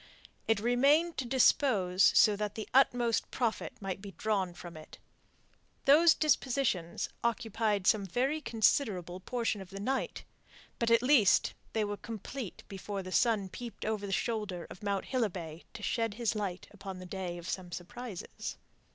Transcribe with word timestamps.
It 0.47 0.59
remained 0.59 1.17
to 1.19 1.25
dispose 1.25 2.11
so 2.15 2.35
that 2.35 2.55
the 2.55 2.67
utmost 2.73 3.29
profit 3.29 3.79
might 3.79 4.01
be 4.01 4.13
drawn 4.13 4.51
from 4.55 4.75
it. 4.75 4.97
Those 5.85 6.15
dispositions 6.15 7.07
occupied 7.23 7.85
some 7.85 8.07
very 8.07 8.41
considerable 8.41 9.19
portion 9.19 9.61
of 9.61 9.69
the 9.69 9.79
night. 9.79 10.23
But, 10.79 10.89
at 10.89 11.03
least, 11.03 11.53
they 11.73 11.83
were 11.83 11.97
complete 11.97 12.63
before 12.67 13.03
the 13.03 13.11
sun 13.11 13.47
peeped 13.47 13.85
over 13.85 14.07
the 14.07 14.11
shoulder 14.11 14.65
of 14.71 14.81
Mount 14.81 15.05
Hilibay 15.05 15.65
to 15.75 15.83
shed 15.83 16.15
his 16.15 16.33
light 16.33 16.65
upon 16.71 16.99
a 16.99 17.05
day 17.05 17.37
of 17.37 17.47
some 17.47 17.71
surprises. 17.71 18.57